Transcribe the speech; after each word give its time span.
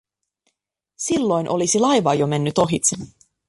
Silloin 0.95 1.49
olisi 1.49 1.79
laiva 1.79 2.13
jo 2.13 2.27
mennyt 2.27 2.57
ohitse. 2.57 2.97